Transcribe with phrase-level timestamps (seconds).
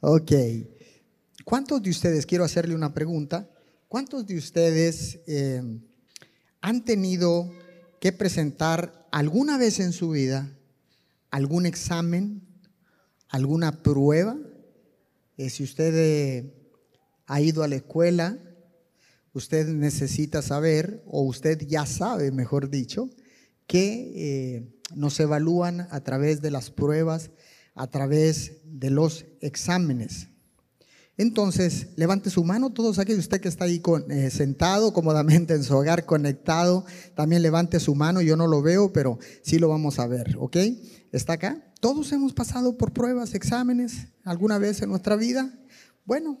[0.00, 0.32] ok.
[1.46, 3.48] ¿Cuántos de ustedes, quiero hacerle una pregunta,
[3.86, 5.62] cuántos de ustedes eh,
[6.60, 7.52] han tenido
[8.00, 10.50] que presentar alguna vez en su vida
[11.30, 12.42] algún examen,
[13.28, 14.36] alguna prueba?
[15.36, 16.52] Eh, si usted eh,
[17.26, 18.36] ha ido a la escuela,
[19.32, 23.08] usted necesita saber, o usted ya sabe, mejor dicho,
[23.68, 24.66] que
[24.96, 27.30] nos evalúan a través de las pruebas,
[27.76, 30.28] a través de los exámenes.
[31.18, 33.80] Entonces, levante su mano, todos aquellos, usted que está ahí
[34.10, 38.92] eh, sentado cómodamente en su hogar, conectado, también levante su mano, yo no lo veo,
[38.92, 40.56] pero sí lo vamos a ver, ¿ok?
[41.12, 41.72] ¿Está acá?
[41.80, 45.50] Todos hemos pasado por pruebas, exámenes, alguna vez en nuestra vida.
[46.04, 46.38] Bueno,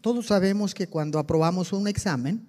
[0.00, 2.46] todos sabemos que cuando aprobamos un examen,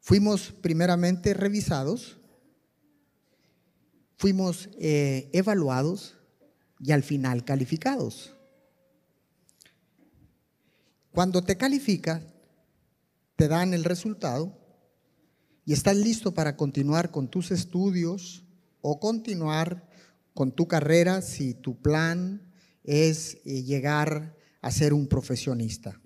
[0.00, 2.15] fuimos primeramente revisados,
[4.16, 6.16] fuimos eh, evaluados
[6.80, 8.34] y al final calificados.
[11.12, 12.22] Cuando te califica,
[13.36, 14.58] te dan el resultado
[15.64, 18.44] y estás listo para continuar con tus estudios
[18.80, 19.88] o continuar
[20.34, 22.52] con tu carrera si tu plan
[22.84, 26.00] es eh, llegar a ser un profesionista.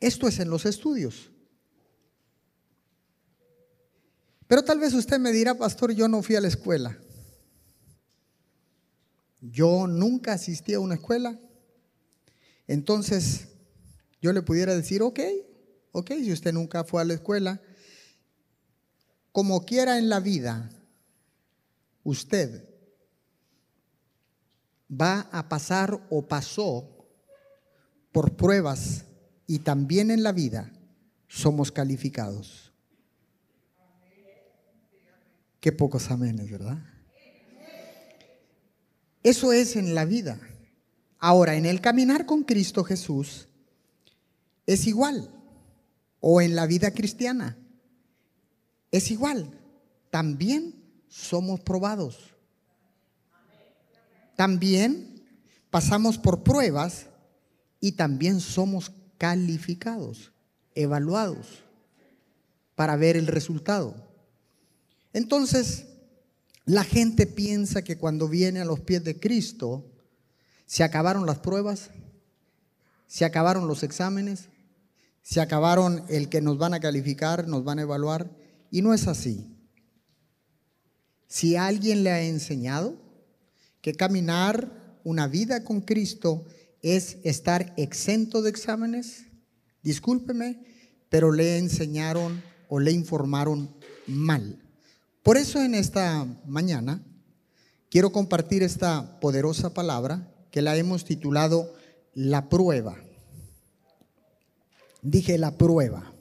[0.00, 1.30] Esto es en los estudios.
[4.46, 6.98] Pero tal vez usted me dirá, pastor, yo no fui a la escuela.
[9.40, 11.38] Yo nunca asistí a una escuela.
[12.66, 13.48] Entonces,
[14.20, 15.20] yo le pudiera decir, ok,
[15.92, 17.60] ok, si usted nunca fue a la escuela,
[19.32, 20.70] como quiera en la vida,
[22.04, 22.68] usted
[24.90, 27.06] va a pasar o pasó
[28.12, 29.04] por pruebas
[29.46, 30.72] y también en la vida
[31.28, 32.63] somos calificados.
[35.64, 36.76] Qué pocos amenes, ¿verdad?
[39.22, 40.38] Eso es en la vida.
[41.18, 43.48] Ahora, en el caminar con Cristo Jesús,
[44.66, 45.30] es igual.
[46.20, 47.56] O en la vida cristiana,
[48.90, 49.58] es igual.
[50.10, 50.74] También
[51.08, 52.34] somos probados.
[54.36, 55.24] También
[55.70, 57.06] pasamos por pruebas
[57.80, 60.30] y también somos calificados,
[60.74, 61.64] evaluados
[62.74, 64.13] para ver el resultado.
[65.14, 65.86] Entonces,
[66.66, 69.90] la gente piensa que cuando viene a los pies de Cristo,
[70.66, 71.90] se acabaron las pruebas,
[73.06, 74.48] se acabaron los exámenes,
[75.22, 78.36] se acabaron el que nos van a calificar, nos van a evaluar,
[78.70, 79.56] y no es así.
[81.28, 82.96] Si alguien le ha enseñado
[83.80, 86.44] que caminar una vida con Cristo
[86.82, 89.26] es estar exento de exámenes,
[89.82, 90.64] discúlpeme,
[91.08, 93.74] pero le enseñaron o le informaron
[94.06, 94.60] mal.
[95.24, 97.02] Por eso en esta mañana
[97.90, 101.74] quiero compartir esta poderosa palabra que la hemos titulado
[102.12, 102.98] La prueba.
[105.00, 106.12] Dije la prueba.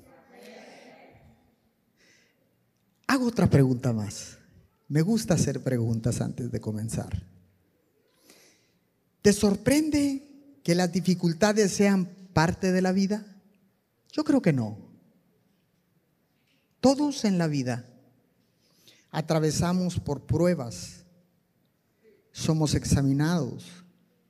[3.06, 4.38] Hago otra pregunta más.
[4.88, 7.28] Me gusta hacer preguntas antes de comenzar.
[9.22, 13.26] ¿Te sorprende que las dificultades sean parte de la vida?
[14.14, 14.78] Yo creo que no.
[16.80, 17.90] Todos en la vida
[19.14, 21.06] atravesamos por pruebas,
[22.32, 23.64] somos examinados,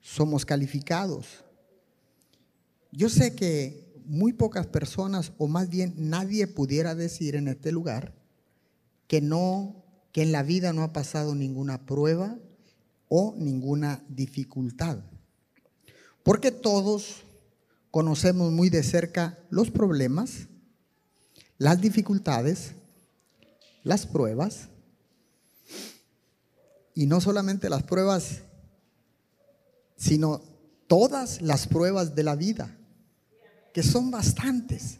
[0.02, 1.26] somos calificados.
[2.92, 8.14] Yo sé que muy pocas personas, o más bien nadie pudiera decir en este lugar,
[9.08, 12.38] que no, que en la vida no ha pasado ninguna prueba
[13.08, 15.00] o ninguna dificultad.
[16.24, 17.24] Porque todos
[17.90, 20.50] conocemos muy de cerca los problemas,
[21.58, 22.74] las dificultades,
[23.84, 24.70] las pruebas,
[26.96, 28.42] y no solamente las pruebas,
[29.98, 30.42] sino
[30.88, 32.78] todas las pruebas de la vida
[33.74, 35.00] que son bastantes.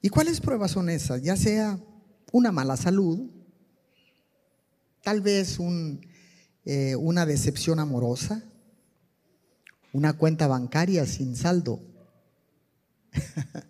[0.00, 1.22] ¿Y cuáles pruebas son esas?
[1.22, 1.78] Ya sea
[2.32, 3.30] una mala salud,
[5.02, 5.58] tal vez
[6.64, 8.42] eh, una decepción amorosa,
[9.92, 11.80] una cuenta bancaria sin saldo,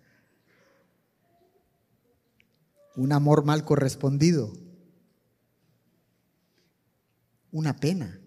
[2.95, 4.53] un amor mal correspondido,
[7.57, 8.19] una pena,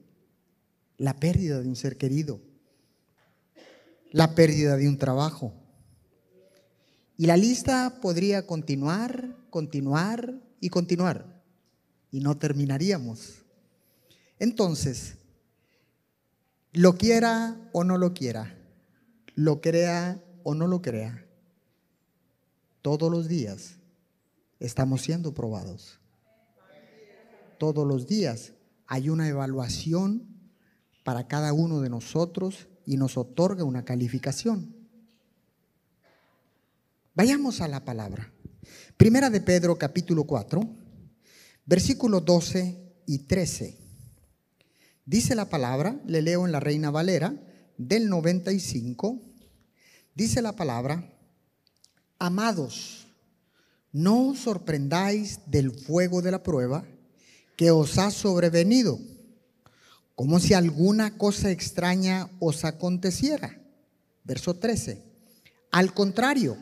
[0.99, 2.41] la pérdida de un ser querido
[4.13, 5.53] la pérdida de un trabajo.
[7.17, 11.43] Y la lista podría continuar, continuar y continuar.
[12.11, 13.43] Y no terminaríamos.
[14.39, 15.17] Entonces,
[16.73, 18.57] lo quiera o no lo quiera,
[19.35, 21.27] lo crea o no lo crea,
[22.81, 23.77] todos los días
[24.59, 25.99] estamos siendo probados.
[27.59, 28.55] Todos los días
[28.91, 30.27] hay una evaluación
[31.05, 34.75] para cada uno de nosotros y nos otorga una calificación.
[37.15, 38.33] Vayamos a la palabra.
[38.97, 40.69] Primera de Pedro capítulo 4,
[41.67, 43.79] versículos 12 y 13.
[45.07, 47.33] Dice la palabra, le leo en la Reina Valera
[47.79, 49.21] del 95,
[50.17, 51.15] dice la palabra,
[52.19, 53.07] amados,
[53.93, 56.85] no os sorprendáis del fuego de la prueba
[57.61, 58.99] que os ha sobrevenido,
[60.15, 63.61] como si alguna cosa extraña os aconteciera.
[64.25, 65.03] Verso 13.
[65.71, 66.57] Al contrario,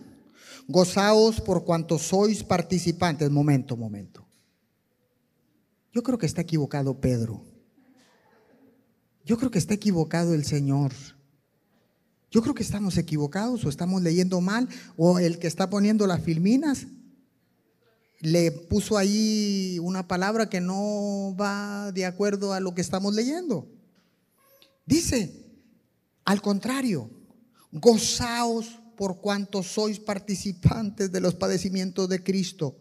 [0.66, 3.30] gozaos por cuanto sois participantes.
[3.30, 4.26] Momento, momento.
[5.92, 7.44] Yo creo que está equivocado Pedro.
[9.24, 10.90] Yo creo que está equivocado el Señor.
[12.28, 16.24] Yo creo que estamos equivocados o estamos leyendo mal o el que está poniendo las
[16.24, 16.88] filminas
[18.20, 23.68] le puso ahí una palabra que no va de acuerdo a lo que estamos leyendo.
[24.86, 25.44] Dice,
[26.24, 27.10] al contrario,
[27.70, 32.76] gozaos por cuanto sois participantes de los padecimientos de Cristo,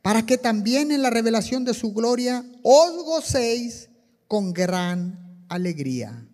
[0.00, 3.88] para que también en la revelación de su gloria os gocéis
[4.28, 6.24] con gran alegría.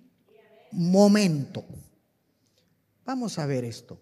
[0.73, 1.65] Momento.
[3.07, 3.99] Vamos a ver esto.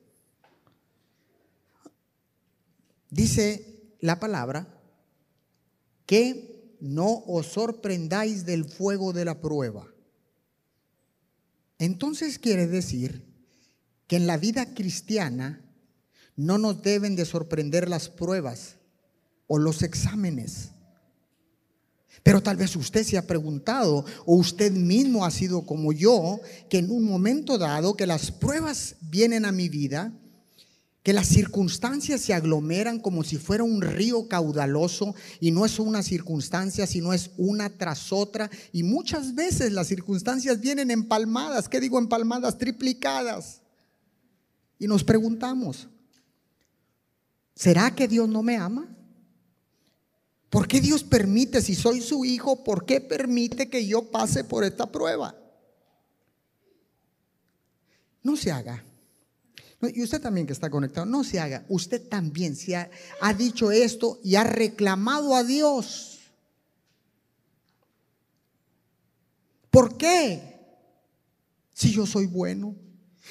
[3.09, 3.76] Dice
[4.07, 4.69] la palabra
[6.07, 9.87] que no os sorprendáis del fuego de la prueba.
[11.79, 13.27] Entonces quiere decir
[14.07, 15.61] que en la vida cristiana
[16.37, 18.77] no nos deben de sorprender las pruebas
[19.49, 20.71] o los exámenes.
[22.23, 26.79] Pero tal vez usted se ha preguntado o usted mismo ha sido como yo, que
[26.79, 30.13] en un momento dado que las pruebas vienen a mi vida,
[31.07, 36.03] que las circunstancias se aglomeran como si fuera un río caudaloso y no es una
[36.03, 38.51] circunstancia, sino es una tras otra.
[38.73, 42.59] Y muchas veces las circunstancias vienen empalmadas, ¿qué digo empalmadas?
[42.59, 43.63] Triplicadas.
[44.81, 45.87] Y nos preguntamos,
[47.55, 48.89] ¿será que Dios no me ama?
[50.51, 54.65] ¿Por qué Dios permite, si soy su hijo, por qué permite que yo pase por
[54.65, 55.37] esta prueba?
[58.25, 58.83] No se haga.
[59.83, 61.65] Y usted también que está conectado, no se haga.
[61.69, 62.89] Usted también ha,
[63.21, 66.19] ha dicho esto y ha reclamado a Dios.
[69.71, 70.41] ¿Por qué?
[71.75, 72.75] Si yo soy bueno.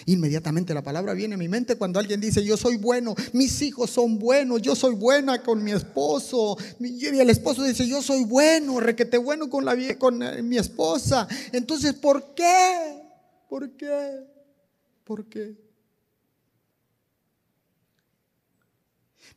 [0.05, 3.89] Inmediatamente la palabra viene a mi mente cuando alguien dice, yo soy bueno, mis hijos
[3.89, 6.57] son buenos, yo soy buena con mi esposo.
[6.79, 11.27] Y el esposo dice, yo soy bueno, requete bueno con, la, con eh, mi esposa.
[11.51, 13.01] Entonces, ¿por qué?
[13.49, 14.19] ¿Por qué?
[15.03, 15.64] ¿Por qué?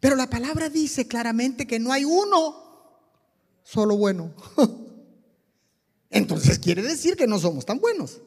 [0.00, 2.68] Pero la palabra dice claramente que no hay uno
[3.64, 4.32] solo bueno.
[6.10, 8.20] Entonces quiere decir que no somos tan buenos.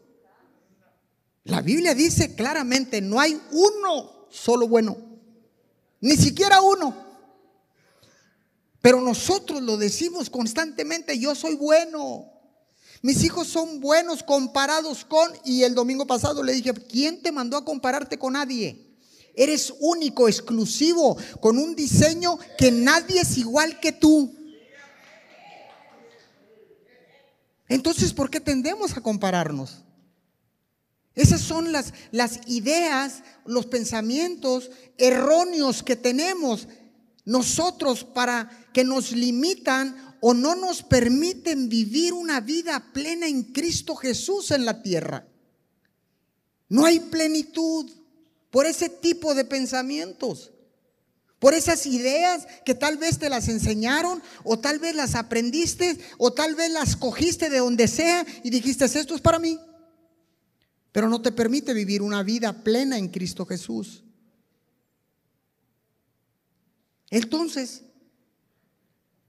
[1.43, 4.97] La Biblia dice claramente, no hay uno solo bueno,
[5.99, 6.95] ni siquiera uno.
[8.81, 12.31] Pero nosotros lo decimos constantemente, yo soy bueno.
[13.01, 17.57] Mis hijos son buenos comparados con, y el domingo pasado le dije, ¿quién te mandó
[17.57, 18.90] a compararte con nadie?
[19.35, 24.35] Eres único, exclusivo, con un diseño que nadie es igual que tú.
[27.67, 29.83] Entonces, ¿por qué tendemos a compararnos?
[31.15, 36.67] Esas son las, las ideas, los pensamientos erróneos que tenemos
[37.25, 43.95] nosotros para que nos limitan o no nos permiten vivir una vida plena en Cristo
[43.95, 45.27] Jesús en la tierra.
[46.69, 47.89] No hay plenitud
[48.51, 50.51] por ese tipo de pensamientos,
[51.39, 56.31] por esas ideas que tal vez te las enseñaron o tal vez las aprendiste o
[56.31, 59.59] tal vez las cogiste de donde sea y dijiste, esto es para mí
[60.91, 64.03] pero no te permite vivir una vida plena en Cristo Jesús.
[67.09, 67.83] Entonces,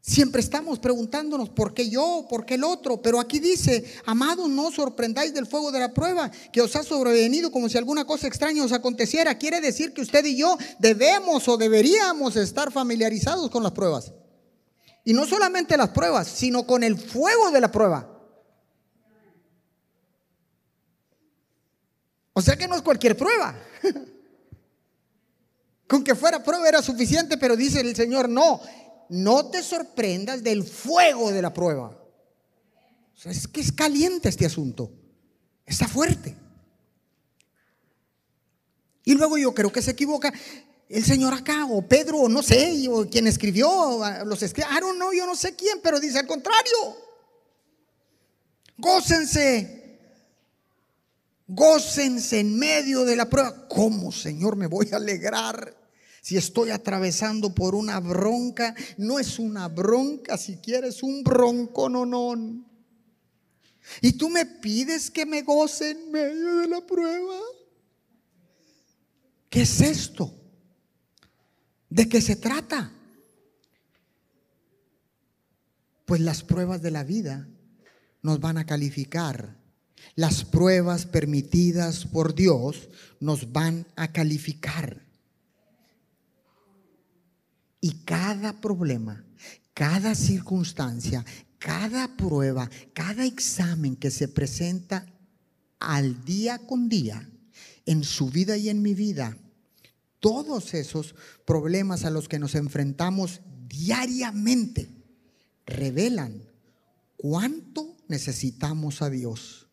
[0.03, 2.27] siempre estamos preguntándonos, ¿por qué yo?
[2.29, 3.01] ¿Por qué el otro?
[3.01, 7.53] Pero aquí dice, amados, no sorprendáis del fuego de la prueba que os ha sobrevenido
[7.53, 9.39] como si alguna cosa extraña os aconteciera.
[9.39, 14.13] Quiere decir que usted y yo debemos o deberíamos estar familiarizados con las pruebas.
[15.05, 18.09] Y no solamente las pruebas, sino con el fuego de la prueba.
[22.35, 23.55] O sea que no es cualquier prueba.
[25.87, 28.63] Con que fuera prueba era suficiente, pero dice el Señor, no,
[29.13, 31.99] no te sorprendas del fuego de la prueba.
[33.25, 34.91] Es que es caliente este asunto.
[35.65, 36.35] Está fuerte.
[39.05, 40.33] Y luego yo creo que se equivoca
[40.89, 45.13] el Señor acá, o Pedro, o no sé, o quien escribió, los escribió, I no
[45.13, 46.97] yo no sé quién, pero dice al contrario.
[48.79, 49.83] Gócense
[51.47, 53.69] Gócense en medio de la prueba.
[53.69, 55.82] ¿Cómo, Señor, me voy a alegrar?
[56.23, 62.07] Si estoy atravesando por una bronca, no es una bronca, si quieres un bronco, no,
[62.07, 62.65] no.
[64.01, 67.41] Y tú me pides que me goce en medio de la prueba.
[69.51, 70.33] ¿Qué es esto?
[71.91, 72.93] ¿De qué se trata?
[76.05, 77.49] Pues las pruebas de la vida
[78.23, 79.57] nos van a calificar.
[80.15, 82.89] Las pruebas permitidas por Dios
[83.19, 85.12] nos van a calificar.
[87.85, 89.25] Y cada problema,
[89.75, 91.25] cada circunstancia,
[91.59, 95.05] cada prueba, cada examen que se presenta
[95.81, 97.29] al día con día,
[97.85, 99.37] en su vida y en mi vida,
[100.21, 104.89] todos esos problemas a los que nos enfrentamos diariamente
[105.67, 106.41] revelan
[107.17, 109.67] cuánto necesitamos a Dios.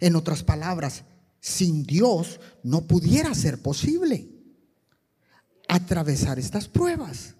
[0.00, 1.04] En otras palabras,
[1.40, 4.37] sin Dios no pudiera ser posible
[5.68, 7.34] atravesar estas pruebas.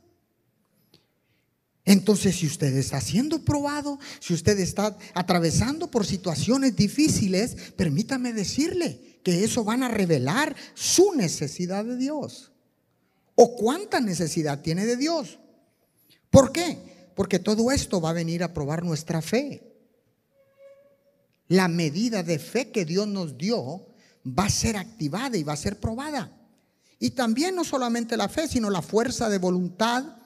[1.84, 9.18] Entonces, si usted está siendo probado, si usted está atravesando por situaciones difíciles, permítame decirle
[9.24, 12.52] que eso van a revelar su necesidad de Dios.
[13.34, 15.38] O cuánta necesidad tiene de Dios.
[16.28, 16.76] ¿Por qué?
[17.14, 19.62] Porque todo esto va a venir a probar nuestra fe.
[21.46, 23.86] La medida de fe que Dios nos dio
[24.26, 26.37] va a ser activada y va a ser probada.
[26.98, 30.16] Y también no solamente la fe, sino la fuerza de voluntad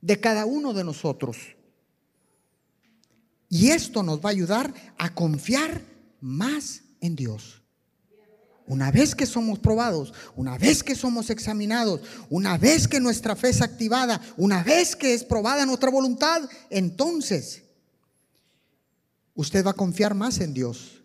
[0.00, 1.38] de cada uno de nosotros.
[3.48, 5.82] Y esto nos va a ayudar a confiar
[6.20, 7.62] más en Dios.
[8.66, 13.50] Una vez que somos probados, una vez que somos examinados, una vez que nuestra fe
[13.50, 17.64] es activada, una vez que es probada nuestra voluntad, entonces
[19.34, 21.02] usted va a confiar más en Dios.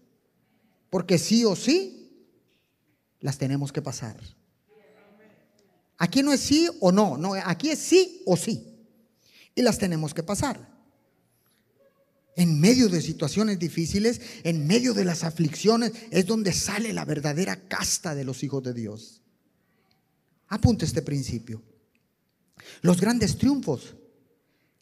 [0.89, 1.96] Porque sí o sí,
[3.19, 4.17] las tenemos que pasar.
[5.97, 8.63] Aquí no es sí o no, no, aquí es sí o sí.
[9.55, 10.77] Y las tenemos que pasar.
[12.35, 17.67] En medio de situaciones difíciles, en medio de las aflicciones, es donde sale la verdadera
[17.67, 19.21] casta de los hijos de Dios.
[20.49, 21.63] Apunte este principio.
[22.81, 23.95] Los grandes triunfos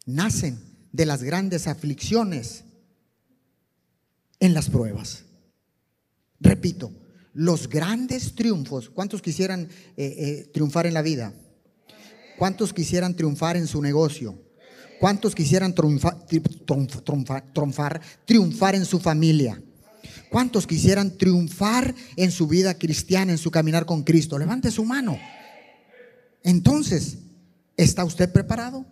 [0.06, 0.60] nacen
[0.92, 2.65] de las grandes aflicciones
[4.39, 5.24] en las pruebas.
[6.42, 6.92] Repito,
[7.36, 8.89] los grandes triunfos.
[8.89, 11.34] ¿Cuántos quisieran eh, eh, triunfar en la vida?
[12.39, 14.42] ¿Cuántos quisieran triunfar en su negocio?
[15.00, 16.25] ¿Cuántos quisieran triunfar,
[18.25, 19.62] triunfar en su familia?
[20.30, 24.39] ¿Cuántos quisieran triunfar en su vida cristiana, en su caminar con Cristo?
[24.39, 25.20] Levante su mano.
[26.42, 27.18] Entonces,
[27.75, 28.86] ¿está usted preparado?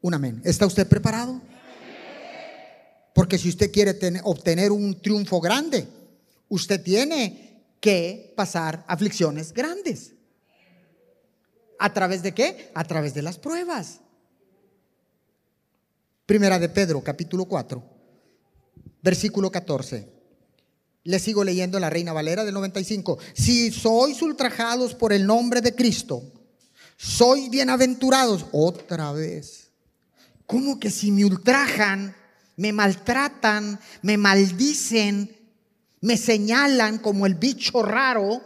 [0.00, 0.40] Un amén.
[0.44, 1.40] ¿Está usted preparado?
[3.14, 5.86] Porque si usted quiere obtener un triunfo grande,
[6.52, 10.12] usted tiene que pasar aflicciones grandes.
[11.78, 12.70] ¿A través de qué?
[12.74, 14.00] A través de las pruebas.
[16.26, 17.82] Primera de Pedro, capítulo 4,
[19.02, 20.12] versículo 14.
[21.04, 23.18] Le sigo leyendo la Reina Valera del 95.
[23.32, 26.22] Si sois ultrajados por el nombre de Cristo,
[26.98, 28.44] sois bienaventurados.
[28.52, 29.70] Otra vez.
[30.44, 32.14] ¿Cómo que si me ultrajan,
[32.56, 35.41] me maltratan, me maldicen,
[36.02, 38.42] me señalan como el bicho raro,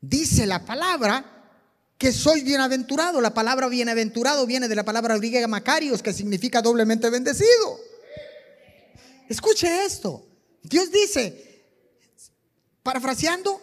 [0.00, 1.52] dice la palabra
[1.98, 3.20] que soy bienaventurado.
[3.20, 7.78] La palabra bienaventurado viene de la palabra griega Macarios, que significa doblemente bendecido.
[9.28, 10.26] Escuche esto.
[10.62, 11.62] Dios dice,
[12.82, 13.60] parafraseando,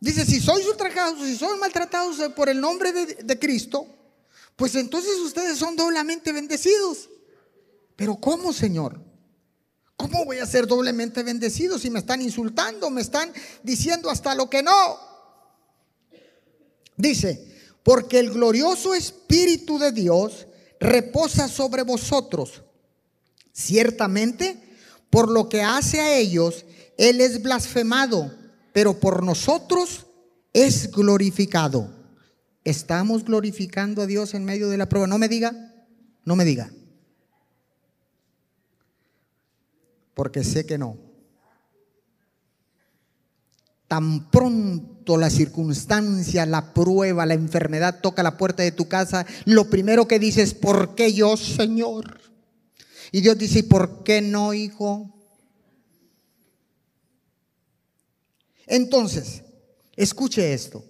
[0.00, 3.86] dice, si sois ultrajados, si sois maltratados por el nombre de, de Cristo,
[4.56, 7.10] pues entonces ustedes son doblemente bendecidos.
[7.94, 9.11] Pero ¿cómo, Señor?
[9.96, 13.32] ¿Cómo voy a ser doblemente bendecido si me están insultando, me están
[13.62, 14.72] diciendo hasta lo que no?
[16.96, 20.46] Dice, porque el glorioso Espíritu de Dios
[20.80, 22.62] reposa sobre vosotros.
[23.52, 24.56] Ciertamente,
[25.10, 26.64] por lo que hace a ellos,
[26.96, 28.34] Él es blasfemado,
[28.72, 30.06] pero por nosotros
[30.52, 31.92] es glorificado.
[32.64, 35.06] ¿Estamos glorificando a Dios en medio de la prueba?
[35.06, 35.74] No me diga,
[36.24, 36.72] no me diga.
[40.14, 40.96] Porque sé que no.
[43.88, 49.68] Tan pronto la circunstancia, la prueba, la enfermedad toca la puerta de tu casa, lo
[49.68, 52.20] primero que dices, ¿por qué yo, Señor?
[53.10, 55.12] Y Dios dice, ¿por qué no, hijo?
[58.66, 59.42] Entonces,
[59.96, 60.84] escuche esto.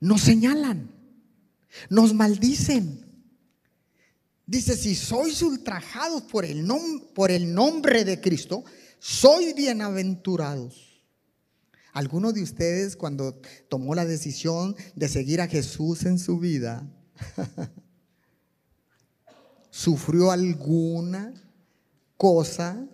[0.00, 0.90] Nos señalan,
[1.88, 3.07] nos maldicen,
[4.48, 6.66] Dice, si sois ultrajados por el,
[7.14, 8.64] por el nombre de Cristo,
[8.98, 11.04] sois bienaventurados.
[11.92, 16.90] ¿Alguno de ustedes cuando tomó la decisión de seguir a Jesús en su vida,
[19.70, 21.34] sufrió alguna
[22.16, 22.88] cosa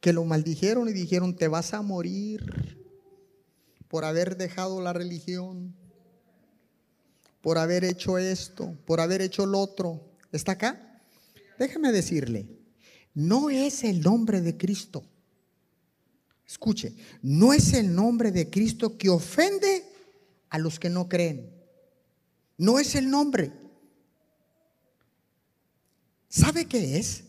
[0.00, 2.84] que lo maldijeron y dijeron, te vas a morir
[3.86, 5.76] por haber dejado la religión,
[7.40, 10.04] por haber hecho esto, por haber hecho lo otro?
[10.32, 10.87] ¿Está acá?
[11.58, 12.46] Déjeme decirle,
[13.14, 15.04] no es el nombre de Cristo
[16.48, 19.84] Escuche, no es el nombre de Cristo que ofende
[20.48, 21.52] a los que no creen.
[22.56, 23.52] No es el nombre.
[26.30, 27.24] ¿Sabe qué es?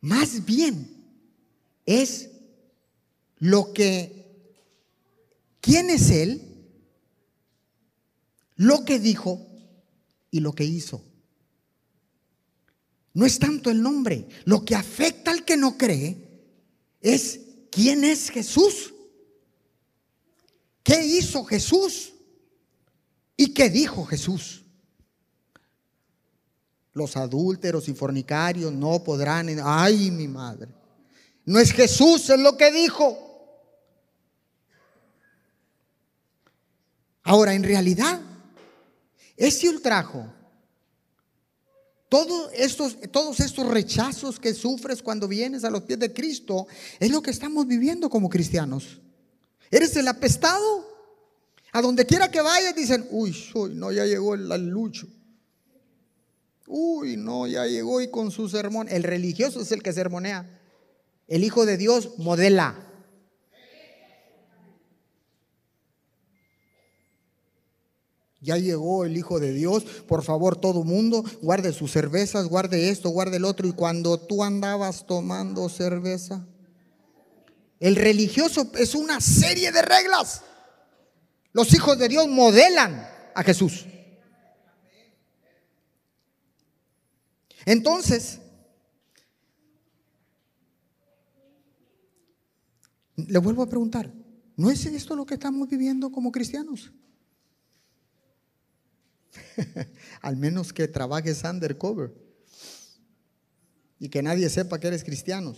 [0.00, 1.04] Más bien
[1.84, 2.30] es
[3.38, 4.24] lo que,
[5.60, 6.42] quién es Él,
[8.54, 9.44] lo que dijo
[10.30, 11.02] y lo que hizo.
[13.14, 14.28] No es tanto el nombre.
[14.44, 16.18] Lo que afecta al que no cree
[17.00, 17.40] es
[17.74, 18.94] ¿Quién es Jesús?
[20.84, 22.12] ¿Qué hizo Jesús?
[23.36, 24.62] ¿Y qué dijo Jesús?
[26.92, 29.48] Los adúlteros y fornicarios no podrán...
[29.64, 30.68] Ay, mi madre.
[31.44, 33.18] No es Jesús, es lo que dijo.
[37.24, 38.20] Ahora, en realidad,
[39.36, 40.32] ese ultrajo
[42.08, 46.66] todos estos, todos estos rechazos que sufres cuando vienes a los pies de Cristo
[47.00, 49.00] es lo que estamos viviendo como cristianos.
[49.70, 50.94] Eres el apestado.
[51.72, 55.08] A donde quiera que vayas dicen, uy, uy, no, ya llegó el, lucho.
[56.68, 58.86] Uy, no, ya llegó y con su sermón.
[58.88, 60.60] El religioso es el que sermonea.
[61.26, 62.83] El Hijo de Dios modela.
[68.44, 69.84] Ya llegó el Hijo de Dios.
[70.06, 73.66] Por favor, todo mundo, guarde sus cervezas, guarde esto, guarde el otro.
[73.66, 76.46] Y cuando tú andabas tomando cerveza,
[77.80, 80.42] el religioso es una serie de reglas.
[81.52, 83.86] Los hijos de Dios modelan a Jesús.
[87.64, 88.40] Entonces,
[93.16, 94.12] le vuelvo a preguntar,
[94.54, 96.92] ¿no es esto lo que estamos viviendo como cristianos?
[100.20, 102.12] Al menos que trabajes undercover
[103.98, 105.54] y que nadie sepa que eres cristiano.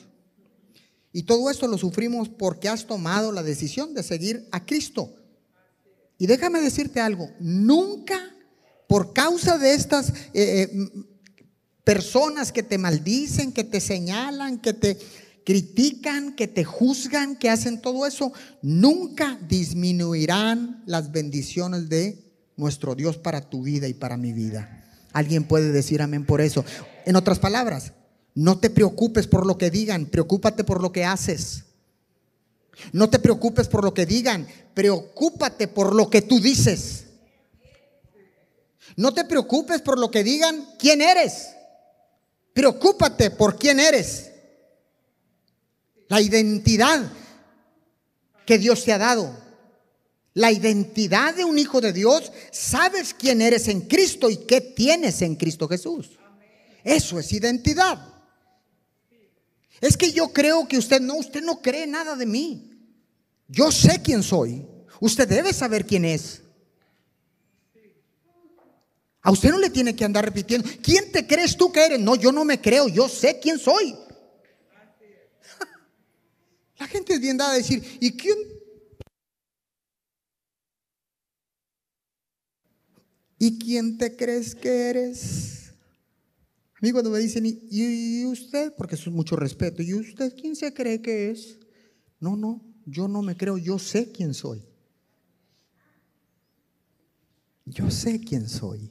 [1.12, 5.14] Y todo esto lo sufrimos porque has tomado la decisión de seguir a Cristo.
[6.18, 8.20] Y déjame decirte algo, nunca
[8.86, 10.68] por causa de estas eh, eh,
[11.84, 14.98] personas que te maldicen, que te señalan, que te
[15.44, 22.25] critican, que te juzgan, que hacen todo eso, nunca disminuirán las bendiciones de
[22.56, 24.84] nuestro Dios para tu vida y para mi vida.
[25.12, 26.64] Alguien puede decir amén por eso.
[27.04, 27.92] En otras palabras,
[28.34, 31.64] no te preocupes por lo que digan, preocúpate por lo que haces.
[32.92, 37.04] No te preocupes por lo que digan, preocúpate por lo que tú dices.
[38.96, 41.48] No te preocupes por lo que digan quién eres.
[42.52, 44.30] Preocúpate por quién eres.
[46.08, 47.10] La identidad
[48.46, 49.45] que Dios te ha dado
[50.36, 55.22] la identidad de un hijo de Dios, sabes quién eres en Cristo y qué tienes
[55.22, 56.10] en Cristo Jesús.
[56.84, 58.06] Eso es identidad.
[59.80, 62.70] Es que yo creo que usted no, usted no cree nada de mí.
[63.48, 64.62] Yo sé quién soy.
[65.00, 66.42] Usted debe saber quién es.
[69.22, 71.98] A usted no le tiene que andar repitiendo, ¿quién te crees tú que eres?
[71.98, 73.96] No, yo no me creo, yo sé quién soy.
[76.78, 78.55] La gente es bien dada a decir, ¿y quién
[83.46, 85.72] ¿Y quién te crees que eres?
[86.74, 88.74] A mí cuando me dicen, ¿y, usted?
[88.76, 89.84] Porque eso es mucho respeto.
[89.84, 91.60] ¿Y usted quién se cree que es?
[92.18, 94.64] No, no, yo no me creo, yo sé quién soy.
[97.66, 98.90] Yo sé quién soy.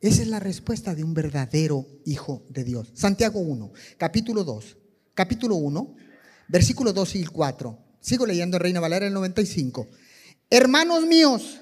[0.00, 2.92] Esa es la respuesta de un verdadero hijo de Dios.
[2.94, 4.76] Santiago 1, capítulo 2,
[5.14, 5.96] capítulo 1,
[6.46, 7.76] versículo 2 y 4.
[8.00, 9.88] Sigo leyendo Reina Valera el 95.
[10.50, 11.58] Hermanos míos,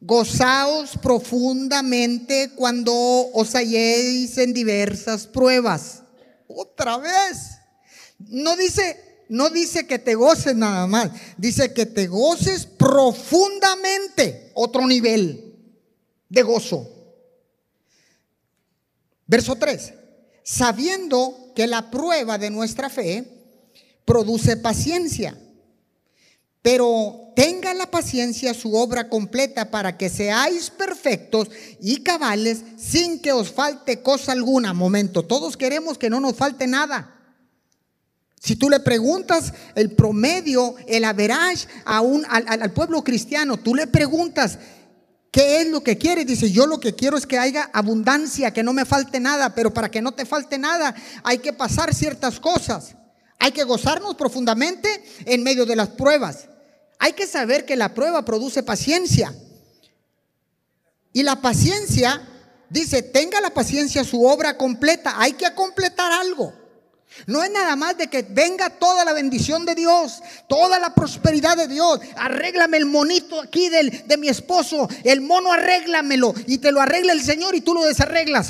[0.00, 2.92] gozaos profundamente cuando
[3.32, 6.02] os halléis en diversas pruebas.
[6.48, 7.58] Otra vez.
[8.18, 14.86] No dice, no dice que te goces nada más, dice que te goces profundamente, otro
[14.86, 15.56] nivel
[16.28, 16.90] de gozo.
[19.26, 19.94] Verso 3.
[20.42, 23.24] Sabiendo que la prueba de nuestra fe
[24.04, 25.38] produce paciencia
[26.64, 33.32] pero tenga la paciencia su obra completa para que seáis perfectos y cabales sin que
[33.32, 34.72] os falte cosa alguna.
[34.72, 37.20] Momento, todos queremos que no nos falte nada.
[38.40, 43.74] Si tú le preguntas el promedio, el average a un, al, al pueblo cristiano, tú
[43.74, 44.58] le preguntas,
[45.30, 46.24] ¿Qué es lo que quiere?
[46.24, 49.74] Dice, yo lo que quiero es que haya abundancia, que no me falte nada, pero
[49.74, 52.94] para que no te falte nada hay que pasar ciertas cosas.
[53.38, 54.88] Hay que gozarnos profundamente
[55.26, 56.48] en medio de las pruebas.
[57.04, 59.30] Hay que saber que la prueba produce paciencia.
[61.12, 62.26] Y la paciencia,
[62.70, 65.12] dice, tenga la paciencia su obra completa.
[65.18, 66.54] Hay que completar algo.
[67.26, 71.58] No es nada más de que venga toda la bendición de Dios, toda la prosperidad
[71.58, 72.00] de Dios.
[72.16, 77.12] Arréglame el monito aquí del, de mi esposo, el mono arréglamelo y te lo arregla
[77.12, 78.48] el Señor y tú lo desarreglas.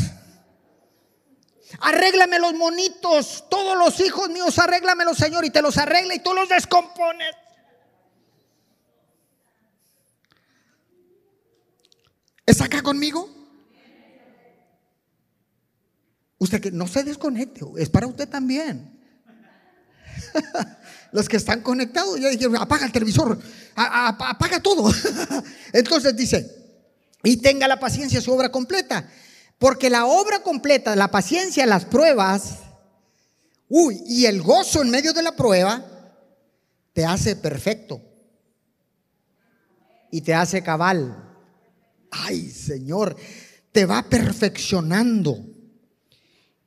[1.80, 6.32] Arréglame los monitos, todos los hijos míos, arréglamelos Señor y te los arregla y tú
[6.34, 7.34] los descompones.
[12.46, 13.30] ¿Es acá conmigo?
[16.38, 19.00] Usted que no se desconecte, es para usted también.
[21.12, 23.38] Los que están conectados ya dijeron, apaga el televisor,
[23.74, 24.92] apaga todo.
[25.72, 26.64] Entonces dice,
[27.22, 29.08] y tenga la paciencia su obra completa.
[29.58, 32.58] Porque la obra completa, la paciencia, las pruebas,
[33.68, 35.84] uy, y el gozo en medio de la prueba,
[36.92, 38.02] te hace perfecto.
[40.10, 41.23] Y te hace cabal.
[42.22, 43.16] Ay, Señor,
[43.72, 45.38] te va perfeccionando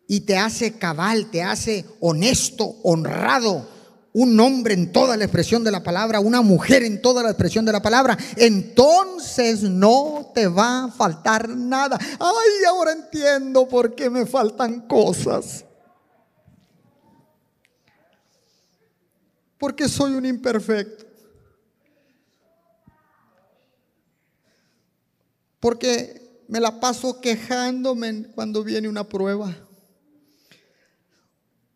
[0.08, 3.68] y te hace cabal, te hace honesto, honrado,
[4.14, 7.66] un hombre en toda la expresión de la palabra, una mujer en toda la expresión
[7.66, 11.98] de la palabra, entonces no te va a faltar nada.
[12.20, 15.64] Ay, ahora entiendo por qué me faltan cosas.
[19.58, 21.07] Porque soy un imperfecto.
[25.60, 29.56] Porque me la paso quejándome cuando viene una prueba.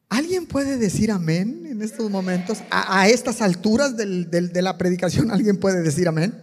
[0.10, 2.60] ¿Alguien puede decir amén en estos momentos?
[2.70, 6.42] A, estas alturas de la predicación, ¿alguien puede decir amén?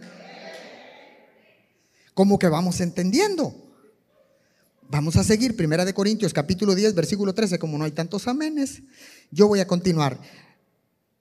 [2.15, 3.55] Como que vamos entendiendo.
[4.91, 8.81] Vamos a seguir, Primera de Corintios, capítulo 10, versículo 13, como no hay tantos amenes,
[9.29, 10.19] yo voy a continuar.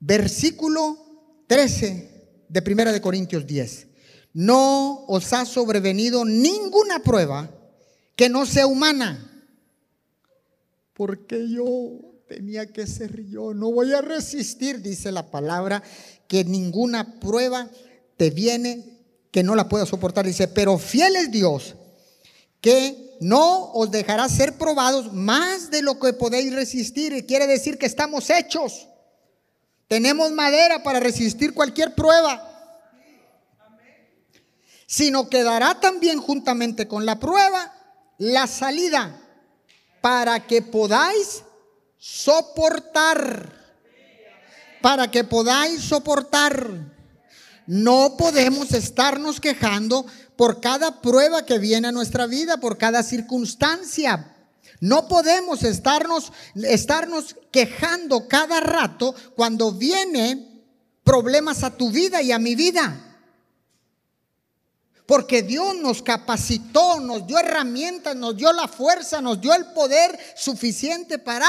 [0.01, 0.97] Versículo
[1.49, 3.88] 13 de Primera de Corintios 10.
[4.33, 7.51] No os ha sobrevenido ninguna prueba
[8.15, 9.25] que no sea humana.
[10.93, 13.55] Porque yo tenía que ser yo.
[13.55, 15.83] No voy a resistir, dice la palabra,
[16.29, 17.69] que ninguna prueba
[18.17, 18.85] te viene
[19.31, 20.27] que no la pueda soportar.
[20.27, 21.75] Dice, pero fiel es Dios,
[22.61, 27.13] que no os dejará ser probados más de lo que podéis resistir.
[27.13, 28.89] Y quiere decir que estamos hechos.
[29.89, 32.58] Tenemos madera para resistir cualquier prueba.
[34.91, 37.75] Sino que dará también juntamente con la prueba
[38.17, 39.21] la salida
[40.01, 41.45] para que podáis
[41.99, 43.53] soportar.
[44.81, 46.71] Para que podáis soportar.
[47.67, 54.35] No podemos estarnos quejando por cada prueba que viene a nuestra vida, por cada circunstancia.
[54.81, 60.65] No podemos estarnos, estarnos quejando cada rato cuando vienen
[61.05, 63.08] problemas a tu vida y a mi vida.
[65.09, 70.19] Porque Dios nos capacitó, nos dio herramientas, nos dio la fuerza, nos dio el poder
[70.37, 71.49] suficiente para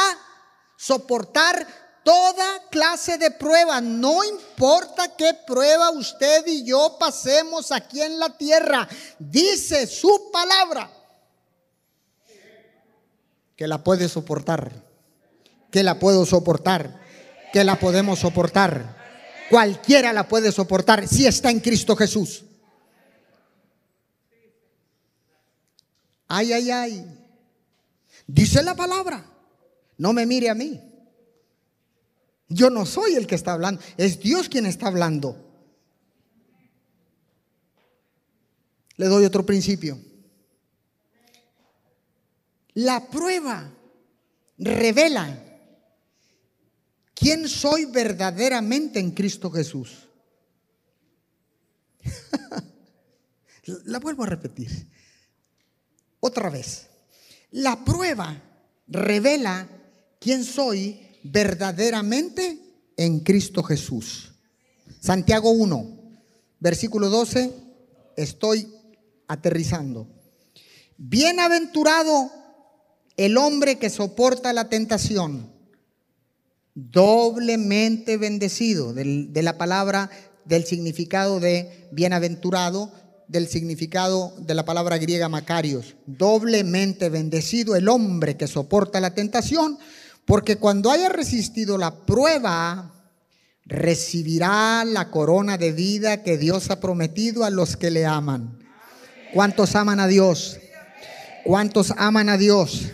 [0.78, 1.68] soportar
[2.02, 3.82] toda clase de prueba.
[3.82, 8.88] No importa qué prueba usted y yo pasemos aquí en la tierra.
[9.20, 10.90] Dice su palabra
[13.58, 14.72] que la puede soportar.
[15.70, 16.98] Que la puedo soportar.
[17.52, 18.96] Que la podemos soportar.
[19.50, 22.46] Cualquiera la puede soportar si está en Cristo Jesús.
[26.30, 27.06] Ay, ay, ay.
[28.26, 29.30] Dice la palabra
[30.00, 30.82] no me mire a mí.
[32.48, 35.46] Yo no soy el que está hablando, es Dios quien está hablando.
[38.96, 40.00] Le doy otro principio.
[42.74, 43.72] La prueba
[44.58, 45.46] revela
[47.14, 50.08] quién soy verdaderamente en Cristo Jesús.
[53.86, 54.88] La vuelvo a repetir.
[56.20, 56.88] Otra vez.
[57.52, 58.42] La prueba
[58.88, 59.68] revela
[60.20, 62.60] quién soy verdaderamente
[62.98, 64.34] en Cristo Jesús.
[65.00, 66.00] Santiago 1,
[66.60, 67.54] versículo 12,
[68.18, 68.68] estoy
[69.28, 70.08] aterrizando.
[70.98, 72.32] Bienaventurado
[73.16, 75.52] el hombre que soporta la tentación,
[76.74, 80.10] doblemente bendecido, de la palabra
[80.46, 82.92] del significado de bienaventurado,
[83.30, 85.96] del significado de la palabra griega Macarios.
[86.08, 89.78] Doblemente bendecido el hombre que soporta la tentación,
[90.26, 92.92] porque cuando haya resistido la prueba,
[93.66, 98.60] recibirá la corona de vida que Dios ha prometido a los que le aman.
[99.32, 100.58] ¿Cuántos aman a Dios?
[101.46, 102.90] ¿Cuántos aman a Dios?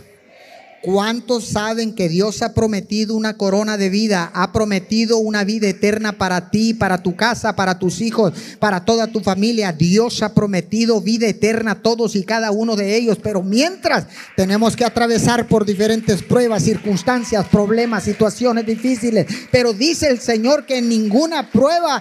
[0.85, 4.29] ¿Cuántos saben que Dios ha prometido una corona de vida?
[4.35, 9.07] Ha prometido una vida eterna para ti, para tu casa, para tus hijos, para toda
[9.07, 9.71] tu familia.
[9.71, 13.17] Dios ha prometido vida eterna a todos y cada uno de ellos.
[13.19, 19.25] Pero mientras tenemos que atravesar por diferentes pruebas, circunstancias, problemas, situaciones difíciles.
[19.51, 21.99] Pero dice el Señor que ninguna prueba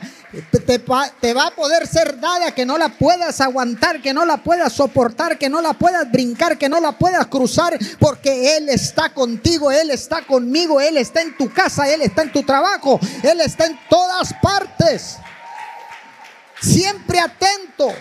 [0.66, 0.78] te,
[1.32, 5.38] va a poder ser dada, que no la puedas aguantar, que no la puedas soportar,
[5.38, 9.90] que no la puedas brincar, que no la puedas cruzar, porque Él está contigo, Él
[9.90, 13.78] está conmigo, Él está en tu casa, Él está en tu trabajo, Él está en
[13.88, 15.16] todas partes.
[16.60, 17.92] Siempre atento.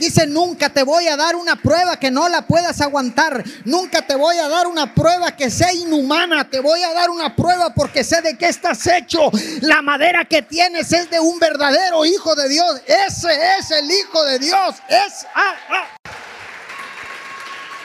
[0.00, 3.44] Dice, nunca te voy a dar una prueba que no la puedas aguantar.
[3.66, 6.48] Nunca te voy a dar una prueba que sea inhumana.
[6.48, 9.30] Te voy a dar una prueba porque sé de qué estás hecho.
[9.60, 12.80] La madera que tienes es de un verdadero hijo de Dios.
[12.86, 14.76] Ese es el hijo de Dios.
[14.88, 15.26] Es...
[15.34, 15.86] Ah, ah.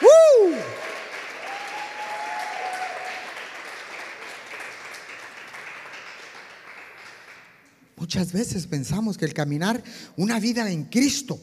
[0.00, 0.75] ¡Uh!
[8.06, 9.82] Muchas veces pensamos que el caminar
[10.16, 11.40] una vida en Cristo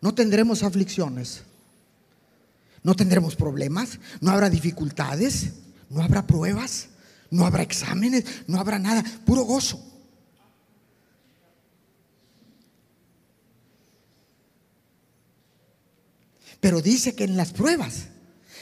[0.00, 1.42] no tendremos aflicciones,
[2.82, 5.50] no tendremos problemas, no habrá dificultades,
[5.90, 6.88] no habrá pruebas,
[7.30, 9.78] no habrá exámenes, no habrá nada, puro gozo.
[16.60, 18.06] Pero dice que en las pruebas,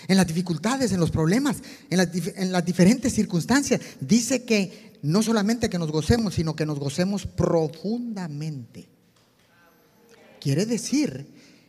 [0.08, 1.58] en las dificultades, en los problemas,
[1.88, 6.64] en las, en las, diferentes circunstancias, dice que no solamente que nos gocemos, sino que
[6.64, 8.88] nos gocemos profundamente.
[10.40, 11.26] Quiere decir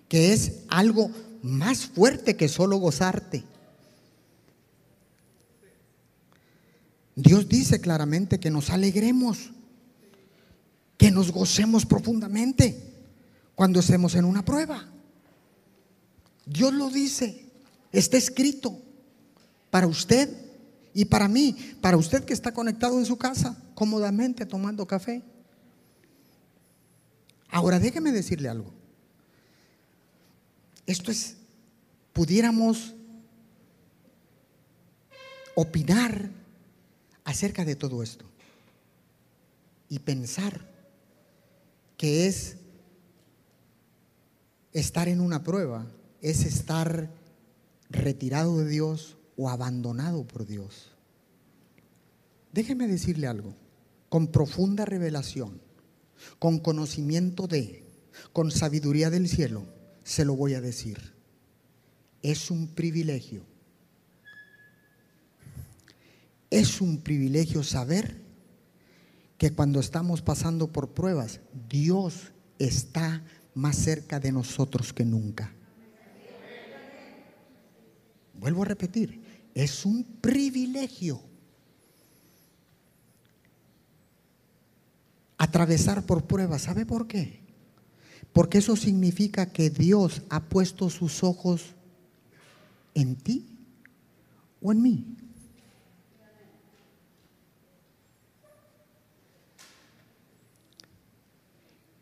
[0.07, 3.43] que es algo más fuerte que solo gozarte.
[7.17, 9.51] Dios dice claramente que nos alegremos,
[10.97, 12.81] que nos gocemos profundamente
[13.53, 14.87] cuando estemos en una prueba.
[16.45, 17.49] Dios lo dice,
[17.91, 18.79] está escrito
[19.71, 20.44] para usted
[20.97, 25.21] y para mí, para usted que está conectado en su casa, cómodamente tomando café.
[27.49, 28.71] Ahora déjeme decirle algo.
[30.85, 31.35] Esto es,
[32.13, 32.95] pudiéramos
[35.53, 36.31] opinar
[37.25, 38.23] acerca de todo esto
[39.89, 40.65] y pensar
[41.97, 42.55] que es
[44.71, 45.87] estar en una prueba,
[46.21, 47.09] es estar
[47.89, 50.91] retirado de Dios o abandonado por Dios.
[52.53, 53.55] Déjeme decirle algo,
[54.09, 55.65] con profunda revelación
[56.39, 57.83] con conocimiento de,
[58.33, 59.65] con sabiduría del cielo,
[60.03, 61.13] se lo voy a decir.
[62.21, 63.43] Es un privilegio.
[66.49, 68.21] Es un privilegio saber
[69.37, 75.53] que cuando estamos pasando por pruebas, Dios está más cerca de nosotros que nunca.
[78.35, 79.21] Vuelvo a repetir,
[79.55, 81.21] es un privilegio
[85.37, 86.63] atravesar por pruebas.
[86.63, 87.39] ¿Sabe por qué?
[88.33, 91.73] Porque eso significa que Dios ha puesto sus ojos
[92.93, 93.47] en ti
[94.61, 95.05] o en mí.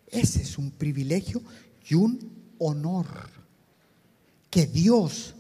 [0.08, 1.42] Ese es un privilegio
[1.88, 3.08] y un honor
[4.50, 5.36] que Dios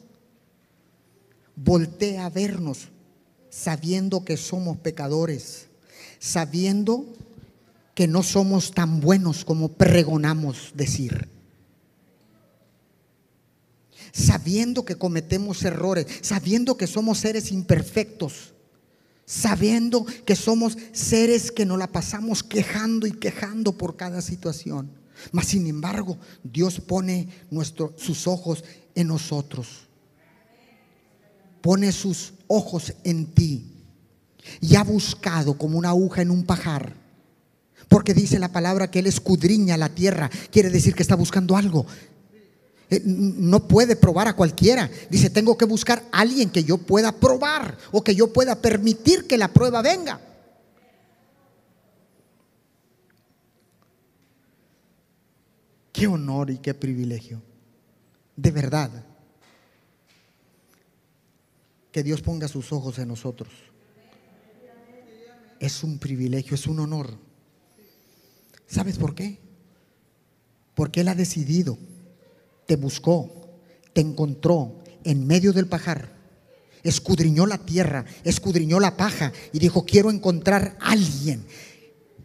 [1.56, 2.90] voltea a vernos
[3.54, 5.68] sabiendo que somos pecadores,
[6.20, 7.06] sabiendo
[7.94, 11.30] que no somos tan buenos como pregonamos decir.
[14.12, 18.54] Sabiendo que cometemos errores, sabiendo que somos seres imperfectos,
[19.26, 24.90] sabiendo que somos seres que nos la pasamos quejando y quejando por cada situación.
[25.32, 27.30] Mas sin embargo, Dios pone
[27.98, 28.64] sus ojos
[28.96, 29.88] en nosotros.
[31.64, 33.72] Pone sus ojos en ti.
[34.62, 37.02] Y ha buscado como una aguja en un pajar
[37.94, 40.28] porque dice la palabra que Él escudriña la tierra.
[40.52, 41.86] Quiere decir que está buscando algo.
[42.90, 44.90] Eh, no puede probar a cualquiera.
[45.12, 49.28] Dice, tengo que buscar a alguien que yo pueda probar o que yo pueda permitir
[49.28, 50.20] que la prueba venga.
[55.92, 57.44] Qué honor y qué privilegio.
[58.36, 58.90] De verdad.
[61.94, 63.54] Que Dios ponga sus ojos en nosotros.
[65.62, 67.18] Es un privilegio, es un honor
[68.74, 69.38] ¿Sabes por qué?
[70.74, 71.78] Porque Él ha decidido,
[72.66, 73.60] te buscó,
[73.94, 76.12] te encontró en medio del pajar,
[76.82, 81.46] escudriñó la tierra, escudriñó la paja y dijo, quiero encontrar a alguien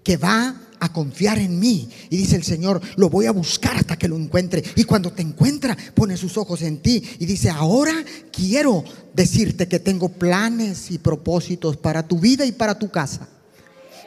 [0.03, 1.89] que va a confiar en mí.
[2.11, 4.63] Y dice el Señor, lo voy a buscar hasta que lo encuentre.
[4.77, 7.95] Y cuando te encuentra, pone sus ojos en ti y dice, ahora
[8.33, 13.29] quiero decirte que tengo planes y propósitos para tu vida y para tu casa.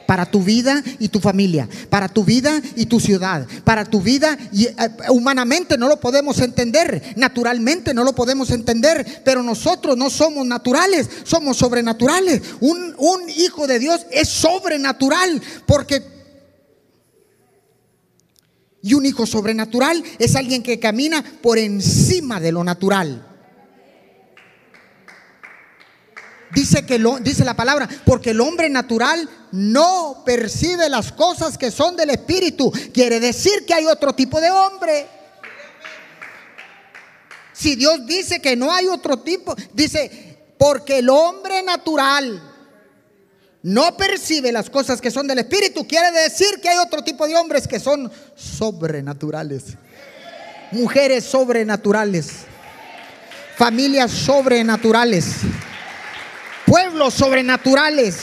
[0.06, 4.36] Para tu vida y tu familia, para tu vida y tu ciudad, para tu vida
[4.52, 4.74] y eh,
[5.10, 11.08] humanamente no lo podemos entender, naturalmente no lo podemos entender, pero nosotros no somos naturales,
[11.22, 12.42] somos sobrenaturales.
[12.60, 16.21] Un, un hijo de Dios es sobrenatural porque
[18.82, 23.28] y un hijo sobrenatural es alguien que camina por encima de lo natural.
[26.52, 31.70] Dice que lo, dice la palabra, porque el hombre natural no percibe las cosas que
[31.70, 32.70] son del espíritu.
[32.92, 35.06] Quiere decir que hay otro tipo de hombre.
[37.54, 42.51] Si Dios dice que no hay otro tipo, dice, porque el hombre natural
[43.62, 47.36] no percibe las cosas que son del Espíritu, quiere decir que hay otro tipo de
[47.36, 49.76] hombres que son sobrenaturales.
[50.72, 52.30] Mujeres sobrenaturales.
[53.56, 55.26] Familias sobrenaturales.
[56.66, 58.16] Pueblos sobrenaturales.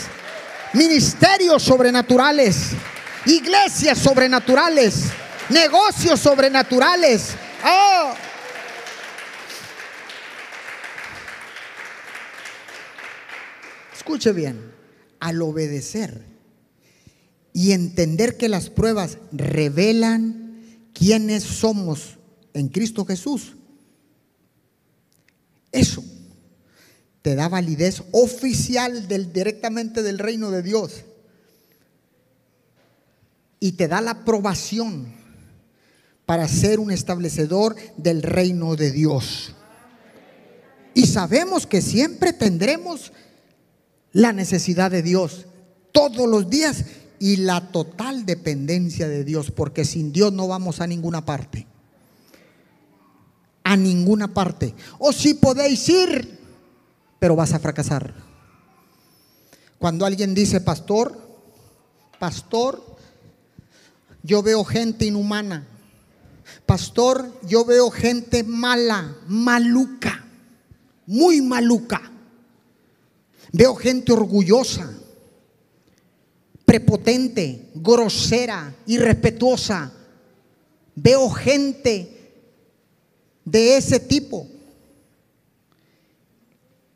[0.74, 2.72] Ministerios sobrenaturales.
[3.26, 5.06] Iglesias sobrenaturales.
[5.50, 7.30] Negocios sobrenaturales.
[7.64, 8.14] Oh.
[13.96, 14.69] Escuche bien
[15.20, 16.26] al obedecer
[17.54, 20.62] y entender que las pruebas revelan
[20.94, 22.18] quiénes somos
[22.54, 23.56] en Cristo Jesús,
[25.72, 26.04] eso
[27.22, 31.04] te da validez oficial del, directamente del reino de Dios
[33.60, 35.14] y te da la aprobación
[36.26, 39.54] para ser un establecedor del reino de Dios.
[40.94, 43.12] Y sabemos que siempre tendremos
[44.14, 45.46] la necesidad de Dios
[45.92, 46.86] todos los días
[47.20, 51.68] y la total dependencia de Dios, porque sin Dios no vamos a ninguna parte.
[53.64, 54.74] A ninguna parte.
[54.98, 56.40] O si podéis ir,
[57.20, 58.14] pero vas a fracasar.
[59.78, 61.18] Cuando alguien dice, pastor,
[62.18, 62.84] pastor,
[64.24, 65.68] yo veo gente inhumana.
[66.66, 70.26] Pastor, yo veo gente mala, maluca,
[71.06, 72.12] muy maluca.
[73.52, 74.92] Veo gente orgullosa,
[76.66, 79.92] prepotente, grosera, irrespetuosa.
[80.96, 82.34] Veo gente
[83.44, 84.48] de ese tipo.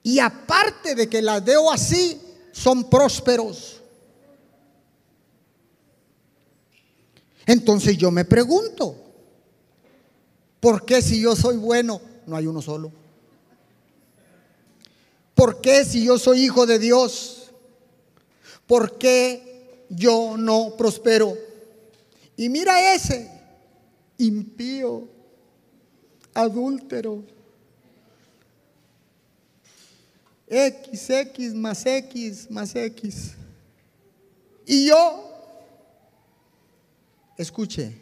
[0.04, 2.20] Y aparte de que las veo así,
[2.52, 3.82] son prósperos.
[7.46, 8.96] Entonces yo me pregunto,
[10.60, 13.03] ¿por qué si yo soy bueno no hay uno solo?
[15.36, 17.52] ¿Por qué si yo soy hijo de Dios?
[18.68, 21.38] ¿Por qué yo no prospero?
[22.36, 23.30] Y mira ese,
[24.18, 25.08] impío,
[26.34, 27.24] adúltero.
[30.48, 33.34] X, X más X más X.
[34.66, 35.30] Y yo,
[37.38, 37.98] escuche,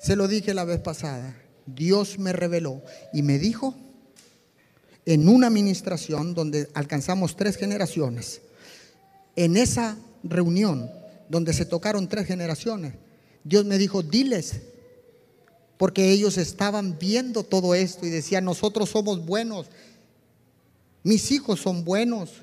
[0.00, 3.74] se lo dije la vez pasada, Dios me reveló y me dijo,
[5.08, 8.42] en una administración donde alcanzamos tres generaciones.
[9.36, 10.90] En esa reunión
[11.30, 12.92] donde se tocaron tres generaciones,
[13.42, 14.60] Dios me dijo, diles,
[15.78, 19.68] porque ellos estaban viendo todo esto y decían, nosotros somos buenos,
[21.04, 22.42] mis hijos son buenos.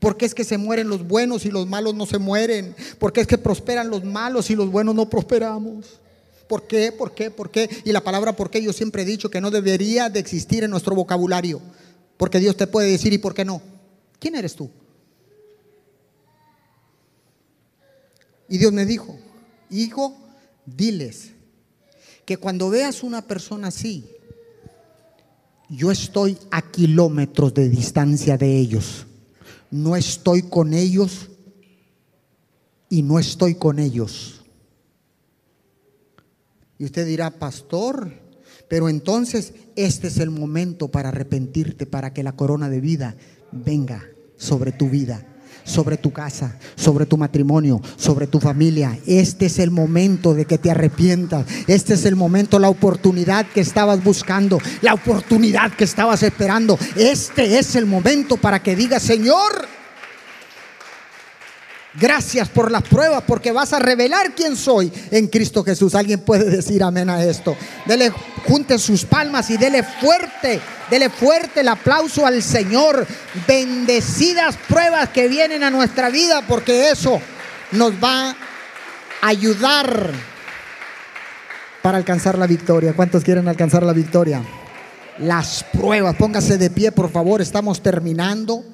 [0.00, 2.74] Porque es que se mueren los buenos y los malos no se mueren?
[2.98, 6.00] Porque es que prosperan los malos y los buenos no prosperamos?
[6.48, 6.90] ¿Por qué?
[6.90, 7.30] ¿Por qué?
[7.30, 7.68] ¿Por qué?
[7.84, 10.70] Y la palabra por qué yo siempre he dicho que no debería de existir en
[10.70, 11.60] nuestro vocabulario.
[12.20, 13.62] Porque Dios te puede decir, ¿y por qué no?
[14.18, 14.70] ¿Quién eres tú?
[18.46, 19.18] Y Dios me dijo,
[19.70, 20.18] hijo,
[20.66, 21.30] diles
[22.26, 24.04] que cuando veas una persona así,
[25.70, 29.06] yo estoy a kilómetros de distancia de ellos.
[29.70, 31.30] No estoy con ellos
[32.90, 34.42] y no estoy con ellos.
[36.76, 38.12] Y usted dirá, pastor,
[38.70, 43.16] pero entonces este es el momento para arrepentirte, para que la corona de vida
[43.50, 44.04] venga
[44.36, 45.26] sobre tu vida,
[45.64, 48.96] sobre tu casa, sobre tu matrimonio, sobre tu familia.
[49.08, 51.46] Este es el momento de que te arrepientas.
[51.66, 56.78] Este es el momento, la oportunidad que estabas buscando, la oportunidad que estabas esperando.
[56.94, 59.66] Este es el momento para que digas, Señor,
[62.00, 65.94] Gracias por las pruebas, porque vas a revelar quién soy en Cristo Jesús.
[65.94, 67.54] Alguien puede decir amén a esto.
[67.84, 68.10] Dele,
[68.46, 73.06] junte sus palmas y dele fuerte, dele fuerte el aplauso al Señor.
[73.46, 77.20] Bendecidas pruebas que vienen a nuestra vida, porque eso
[77.72, 78.36] nos va a
[79.20, 80.10] ayudar
[81.82, 82.94] para alcanzar la victoria.
[82.94, 84.42] ¿Cuántos quieren alcanzar la victoria?
[85.18, 88.64] Las pruebas, póngase de pie, por favor, estamos terminando.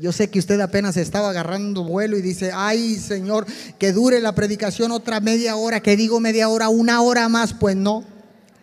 [0.00, 3.44] Yo sé que usted apenas estaba agarrando vuelo y dice, ay Señor,
[3.78, 7.76] que dure la predicación otra media hora, que digo media hora, una hora más, pues
[7.76, 8.06] no.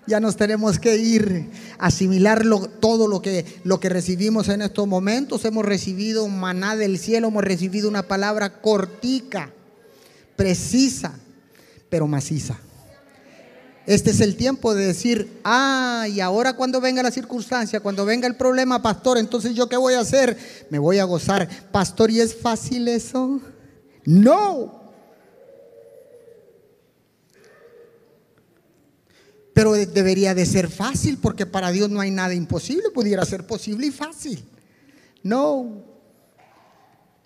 [0.07, 2.43] Ya nos tenemos que ir a asimilar
[2.79, 5.45] todo lo que, lo que recibimos en estos momentos.
[5.45, 9.51] Hemos recibido maná del cielo, hemos recibido una palabra cortica,
[10.35, 11.19] precisa,
[11.88, 12.57] pero maciza.
[13.88, 18.27] Este es el tiempo de decir, ah, y ahora cuando venga la circunstancia, cuando venga
[18.27, 20.38] el problema, pastor, entonces yo qué voy a hacer?
[20.69, 21.47] Me voy a gozar.
[21.71, 23.39] Pastor, ¿y es fácil eso?
[24.03, 24.91] No.
[29.53, 33.88] Pero debería de ser fácil porque para Dios no hay nada imposible, pudiera ser posible
[33.88, 34.43] y fácil.
[35.23, 35.97] No.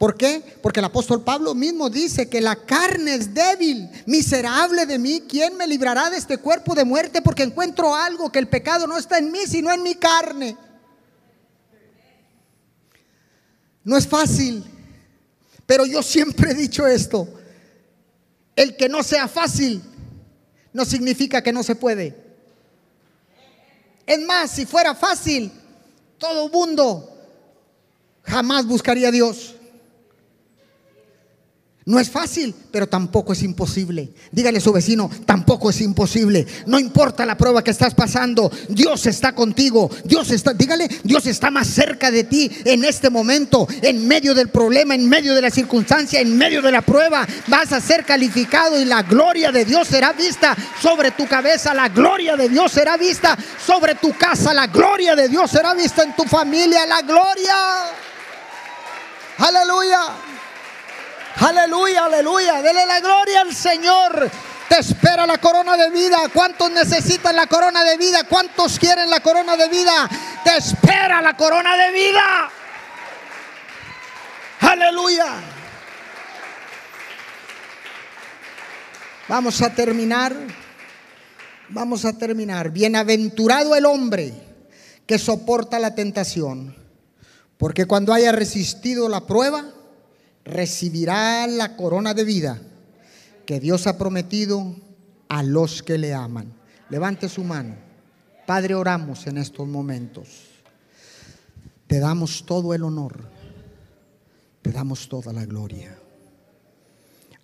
[0.01, 0.41] ¿Por qué?
[0.63, 5.21] Porque el apóstol Pablo mismo dice que la carne es débil, miserable de mí.
[5.29, 7.21] ¿Quién me librará de este cuerpo de muerte?
[7.21, 10.57] Porque encuentro algo, que el pecado no está en mí, sino en mi carne.
[13.83, 14.63] No es fácil,
[15.67, 17.27] pero yo siempre he dicho esto.
[18.55, 19.83] El que no sea fácil
[20.73, 22.17] no significa que no se puede.
[24.07, 25.51] Es más, si fuera fácil,
[26.17, 27.07] todo mundo
[28.23, 29.57] jamás buscaría a Dios.
[31.83, 34.13] No es fácil, pero tampoco es imposible.
[34.31, 36.45] Dígale a su vecino, tampoco es imposible.
[36.67, 39.89] No importa la prueba que estás pasando, Dios está contigo.
[40.05, 44.49] Dios está, dígale, Dios está más cerca de ti en este momento, en medio del
[44.49, 47.27] problema, en medio de la circunstancia, en medio de la prueba.
[47.47, 51.89] Vas a ser calificado y la gloria de Dios será vista sobre tu cabeza, la
[51.89, 56.15] gloria de Dios será vista sobre tu casa, la gloria de Dios será vista en
[56.15, 57.55] tu familia, la gloria.
[59.39, 60.30] Aleluya.
[61.37, 62.61] Aleluya, aleluya.
[62.61, 64.29] Dele la gloria al Señor.
[64.69, 66.17] Te espera la corona de vida.
[66.33, 68.23] ¿Cuántos necesitan la corona de vida?
[68.23, 70.09] ¿Cuántos quieren la corona de vida?
[70.43, 72.51] Te espera la corona de vida.
[74.61, 75.27] Aleluya.
[79.27, 80.35] Vamos a terminar.
[81.69, 82.69] Vamos a terminar.
[82.69, 84.33] Bienaventurado el hombre
[85.05, 86.75] que soporta la tentación.
[87.57, 89.65] Porque cuando haya resistido la prueba,
[90.45, 92.61] recibirá la corona de vida
[93.45, 94.75] que Dios ha prometido
[95.27, 96.53] a los que le aman.
[96.89, 97.75] Levante su mano.
[98.45, 100.27] Padre, oramos en estos momentos.
[101.87, 103.19] Te damos todo el honor.
[104.61, 105.97] Te damos toda la gloria.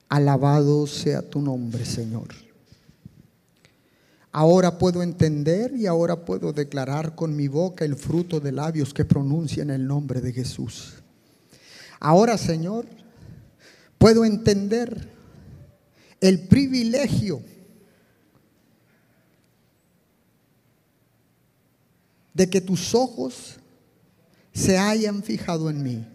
[0.09, 2.27] Alabado sea tu nombre, Señor.
[4.31, 9.03] Ahora puedo entender y ahora puedo declarar con mi boca el fruto de labios que
[9.03, 10.96] pronuncian el nombre de Jesús.
[11.99, 12.85] Ahora, Señor,
[13.97, 15.09] puedo entender
[16.21, 17.41] el privilegio
[22.33, 23.55] de que tus ojos
[24.53, 26.07] se hayan fijado en mí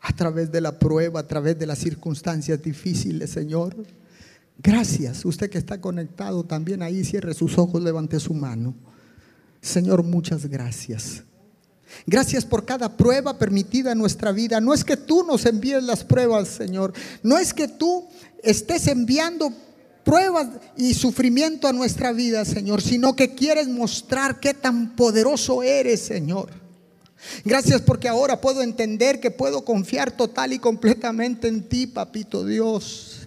[0.00, 3.76] a través de la prueba, a través de las circunstancias difíciles, Señor.
[4.58, 5.24] Gracias.
[5.24, 8.74] Usted que está conectado también ahí, cierre sus ojos, levante su mano.
[9.60, 11.24] Señor, muchas gracias.
[12.06, 14.60] Gracias por cada prueba permitida en nuestra vida.
[14.60, 16.92] No es que tú nos envíes las pruebas, Señor.
[17.22, 18.06] No es que tú
[18.42, 19.52] estés enviando
[20.04, 26.00] pruebas y sufrimiento a nuestra vida, Señor, sino que quieres mostrar qué tan poderoso eres,
[26.00, 26.50] Señor.
[27.44, 33.21] Gracias porque ahora puedo entender que puedo confiar total y completamente en ti, Papito Dios.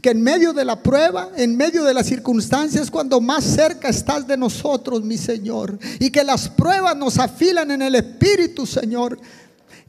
[0.00, 4.26] Que en medio de la prueba, en medio de las circunstancias, cuando más cerca estás
[4.26, 5.78] de nosotros, mi Señor.
[5.98, 9.18] Y que las pruebas nos afilan en el Espíritu, Señor.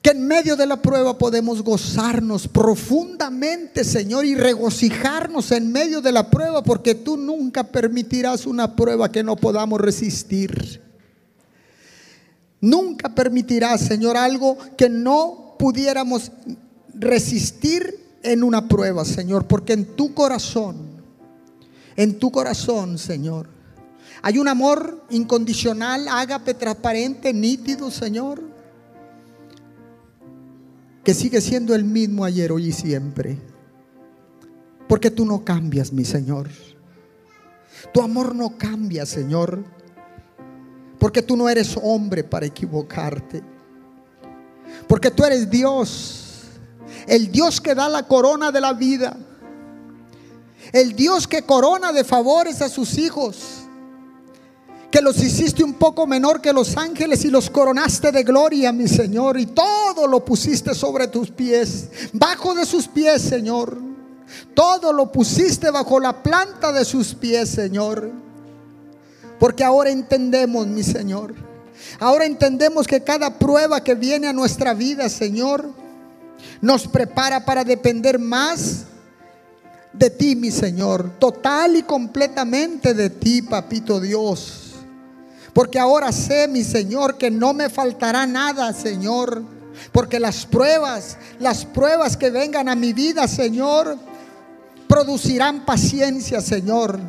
[0.02, 6.12] Que en medio de la prueba podemos gozarnos profundamente, Señor, y regocijarnos en medio de
[6.12, 10.82] la prueba, porque tú nunca permitirás una prueba que no podamos resistir.
[12.60, 16.32] Nunca permitirás, Señor, algo que no pudiéramos
[16.94, 20.78] resistir en una prueba, Señor, porque en tu corazón,
[21.96, 23.50] en tu corazón, Señor,
[24.22, 28.42] hay un amor incondicional, ágape, transparente, nítido, Señor,
[31.04, 33.38] que sigue siendo el mismo ayer, hoy y siempre.
[34.88, 36.50] Porque tú no cambias, mi Señor.
[37.94, 39.64] Tu amor no cambia, Señor.
[41.00, 43.44] Porque tú no eres hombre para equivocarte.
[44.88, 46.23] Porque tú eres Dios
[47.08, 49.16] el Dios que da la corona de la vida,
[50.72, 53.64] el Dios que corona de favores a sus hijos,
[54.90, 58.88] que los hiciste un poco menor que los ángeles y los coronaste de gloria, mi
[58.88, 63.78] Señor, y todo lo pusiste sobre tus pies, bajo de sus pies, Señor.
[64.54, 68.12] Todo lo pusiste bajo la planta de sus pies, Señor.
[69.40, 71.34] Porque ahora entendemos, mi Señor.
[72.00, 75.70] Ahora entendemos que cada prueba que viene a nuestra vida, Señor,
[76.62, 78.86] nos prepara para depender más
[79.94, 81.12] de ti, mi Señor.
[81.20, 84.72] Total y completamente de ti, Papito Dios.
[85.54, 89.44] Porque ahora sé, mi Señor, que no me faltará nada, Señor.
[89.92, 93.98] Porque las pruebas, las pruebas que vengan a mi vida, Señor,
[94.88, 97.00] producirán paciencia, Señor.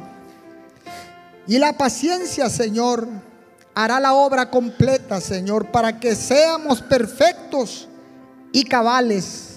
[1.46, 3.08] Y la paciencia, Señor,
[3.74, 7.88] hará la obra completa, Señor, para que seamos perfectos
[8.54, 9.56] y cabales,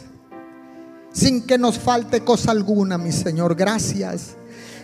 [1.13, 3.55] sin que nos falte cosa alguna, mi Señor.
[3.55, 4.35] Gracias.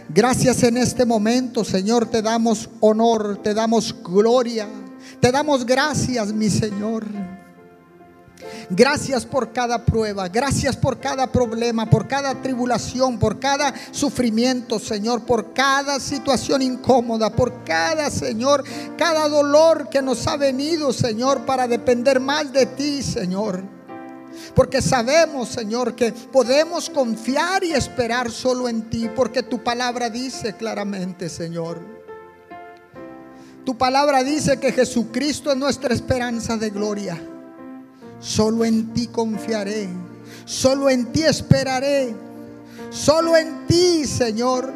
[0.07, 4.67] Gracias en este momento, Señor, te damos honor, te damos gloria,
[5.19, 7.05] te damos gracias, mi Señor.
[8.69, 15.25] Gracias por cada prueba, gracias por cada problema, por cada tribulación, por cada sufrimiento, Señor,
[15.25, 18.63] por cada situación incómoda, por cada, Señor,
[18.95, 23.82] cada dolor que nos ha venido, Señor, para depender más de ti, Señor.
[24.55, 30.53] Porque sabemos, Señor, que podemos confiar y esperar solo en ti, porque tu palabra dice
[30.53, 31.81] claramente, Señor.
[33.65, 37.21] Tu palabra dice que Jesucristo es nuestra esperanza de gloria.
[38.19, 39.87] Solo en ti confiaré.
[40.45, 42.13] Solo en ti esperaré.
[42.89, 44.71] Solo en ti, Señor,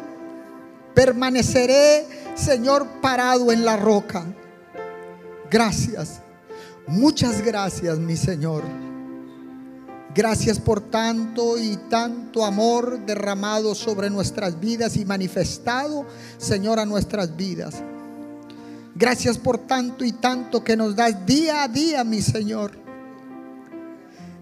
[0.92, 2.04] permaneceré,
[2.34, 4.24] Señor, parado en la roca.
[5.50, 6.20] Gracias.
[6.88, 8.64] Muchas gracias, mi Señor.
[10.18, 16.04] Gracias por tanto y tanto amor derramado sobre nuestras vidas y manifestado,
[16.38, 17.76] Señor, a nuestras vidas.
[18.96, 22.72] Gracias por tanto y tanto que nos das día a día, mi Señor.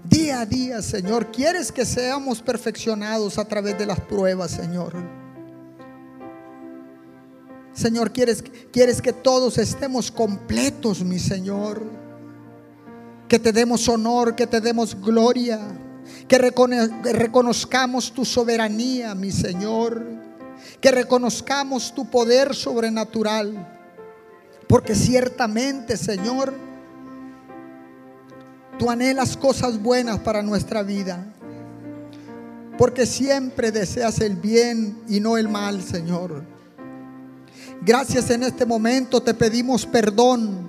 [0.03, 1.31] Día a día, Señor.
[1.31, 4.95] Quieres que seamos perfeccionados a través de las pruebas, Señor.
[7.75, 12.06] Señor, quieres, quieres que todos estemos completos, mi Señor.
[13.29, 15.61] Que te demos honor, que te demos gloria.
[16.29, 20.05] Que reconozcamos tu soberanía, mi Señor.
[20.81, 23.75] Que reconozcamos tu poder sobrenatural.
[24.69, 26.53] Porque ciertamente, Señor,
[28.79, 31.25] Tú anhelas cosas buenas para nuestra vida.
[32.77, 36.45] Porque siempre deseas el bien y no el mal, Señor.
[37.81, 40.69] Gracias en este momento te pedimos perdón.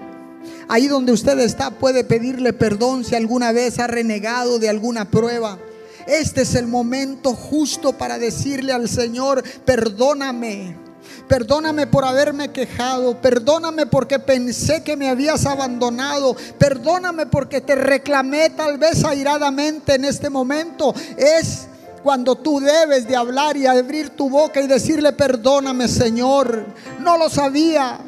[0.68, 5.58] Ahí donde usted está puede pedirle perdón si alguna vez ha renegado de alguna prueba.
[6.08, 10.76] Este es el momento justo para decirle al Señor, perdóname.
[11.28, 13.22] Perdóname por haberme quejado.
[13.22, 16.36] Perdóname porque pensé que me habías abandonado.
[16.58, 20.94] Perdóname porque te reclamé tal vez airadamente en este momento.
[21.18, 21.68] Es
[22.04, 26.66] cuando tú debes de hablar y abrir tu boca y decirle, perdóname Señor.
[27.02, 28.00] No lo sabía.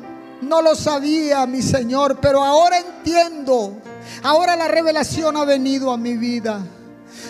[0.50, 3.74] No lo sabía, mi Señor, pero ahora entiendo.
[4.24, 6.60] Ahora la revelación ha venido a mi vida.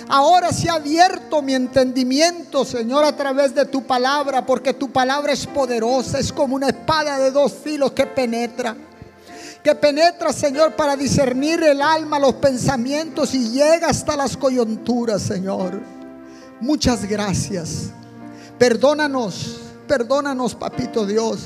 [0.08, 5.34] Ahora se ha abierto mi entendimiento, Señor, a través de tu palabra, porque tu palabra
[5.34, 8.74] es poderosa, es como una espada de dos filos que penetra.
[9.62, 15.82] Que penetra, Señor, para discernir el alma, los pensamientos y llega hasta las coyunturas, Señor.
[16.62, 17.90] Muchas gracias.
[18.58, 19.58] Perdónanos,
[19.88, 21.40] perdónanos, papito Dios.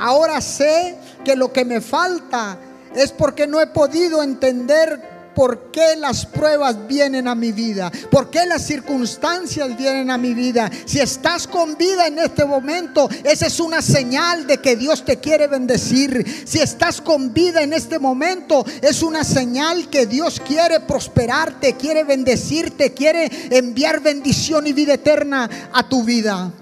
[0.00, 2.58] Ahora sé que lo que me falta
[2.94, 8.30] es porque no he podido entender por qué las pruebas vienen a mi vida, por
[8.30, 10.70] qué las circunstancias vienen a mi vida.
[10.84, 15.18] Si estás con vida en este momento, esa es una señal de que Dios te
[15.18, 16.44] quiere bendecir.
[16.46, 22.04] Si estás con vida en este momento, es una señal que Dios quiere prosperarte, quiere
[22.04, 26.52] bendecirte, quiere enviar bendición y vida eterna a tu vida.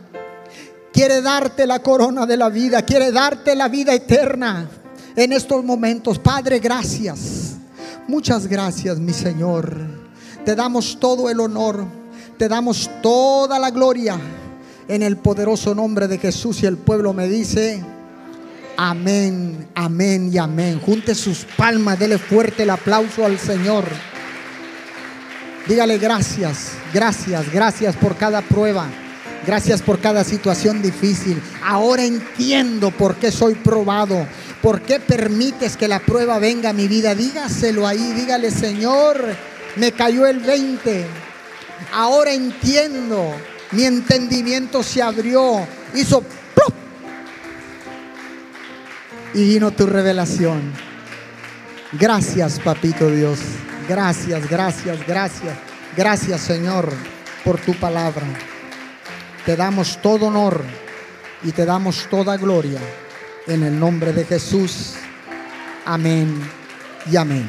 [0.98, 4.68] Quiere darte la corona de la vida, quiere darte la vida eterna
[5.14, 6.18] en estos momentos.
[6.18, 7.54] Padre, gracias.
[8.08, 9.76] Muchas gracias, mi Señor.
[10.44, 11.84] Te damos todo el honor,
[12.36, 14.18] te damos toda la gloria
[14.88, 17.80] en el poderoso nombre de Jesús y el pueblo me dice,
[18.76, 20.80] amén, amén y amén.
[20.84, 23.84] Junte sus palmas, dele fuerte el aplauso al Señor.
[25.68, 28.88] Dígale gracias, gracias, gracias por cada prueba.
[29.46, 31.40] Gracias por cada situación difícil.
[31.64, 34.26] Ahora entiendo por qué soy probado
[34.62, 37.14] ¿Por qué permites que la prueba venga a mi vida?
[37.14, 39.36] Dígaselo ahí, dígale, Señor,
[39.76, 41.06] me cayó el 20.
[41.92, 43.34] Ahora entiendo.
[43.70, 45.66] Mi entendimiento se abrió.
[45.94, 46.24] Hizo.
[49.34, 50.72] Y vino tu revelación.
[51.92, 53.38] Gracias, papito Dios.
[53.88, 55.54] Gracias, gracias, gracias.
[55.96, 56.90] Gracias, Señor,
[57.44, 58.26] por tu palabra.
[59.48, 60.62] Te damos todo honor
[61.42, 62.78] y te damos toda gloria
[63.46, 64.92] en el nombre de Jesús.
[65.86, 66.38] Amén
[67.10, 67.48] y amén.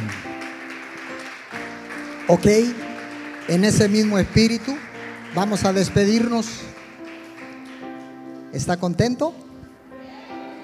[2.30, 2.46] Ok,
[3.50, 4.78] en ese mismo espíritu
[5.36, 6.48] vamos a despedirnos.
[8.54, 9.36] ¿Está contento?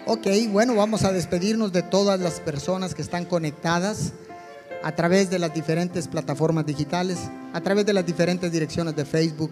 [0.06, 4.14] Ok, bueno, vamos a despedirnos de todas las personas que están conectadas
[4.86, 7.18] a través de las diferentes plataformas digitales,
[7.52, 9.52] a través de las diferentes direcciones de Facebook,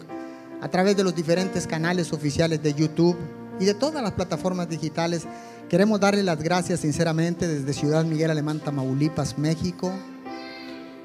[0.64, 3.18] a través de los diferentes canales oficiales de YouTube
[3.60, 5.24] y de todas las plataformas digitales.
[5.68, 9.92] Queremos darle las gracias sinceramente desde Ciudad Miguel Alemán, Tamaulipas, México.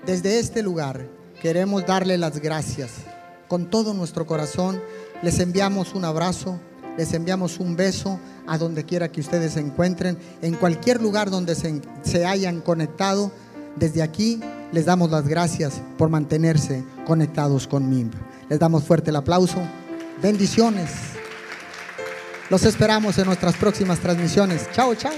[0.06, 1.08] Desde este lugar
[1.42, 2.90] queremos darle las gracias
[3.48, 4.80] con todo nuestro corazón.
[5.22, 6.60] Les enviamos un abrazo,
[6.96, 11.56] les enviamos un beso a donde quiera que ustedes se encuentren, en cualquier lugar donde
[11.56, 13.32] se, se hayan conectado.
[13.74, 14.40] Desde aquí
[14.70, 18.27] les damos las gracias por mantenerse conectados con MIMB.
[18.48, 19.62] Les damos fuerte el aplauso.
[20.22, 20.90] Bendiciones.
[22.50, 24.70] Los esperamos en nuestras próximas transmisiones.
[24.72, 25.12] Chao, chao.